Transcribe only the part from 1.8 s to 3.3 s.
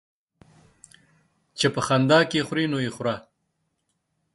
خندا کې خورې، نو يې خوره.